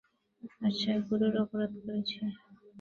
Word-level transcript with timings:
আচ্ছা, 0.61 0.91
গুরুতর 1.07 1.33
অপরাধ 1.43 1.71
করেছি। 1.83 2.17